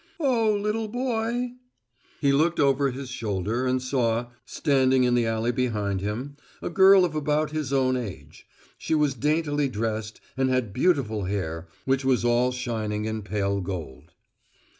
"Oh, 0.19 0.55
little 0.59 0.87
boy!" 0.87 1.51
He 2.21 2.33
looked 2.33 2.59
over 2.59 2.89
his 2.89 3.07
shoulder 3.09 3.67
and 3.67 3.79
saw, 3.79 4.29
standing 4.47 5.03
in 5.03 5.13
the 5.13 5.27
alley 5.27 5.51
behind 5.51 6.01
him, 6.01 6.37
a 6.59 6.71
girl 6.71 7.05
of 7.05 7.13
about 7.13 7.51
his 7.51 7.71
own 7.71 7.95
age. 7.95 8.47
She 8.79 8.95
was 8.95 9.13
daintily 9.13 9.69
dressed 9.69 10.19
and 10.35 10.49
had 10.49 10.73
beautiful 10.73 11.25
hair 11.25 11.67
which 11.85 12.03
was 12.03 12.25
all 12.25 12.51
shining 12.51 13.05
in 13.05 13.21
pale 13.21 13.61
gold. 13.61 14.11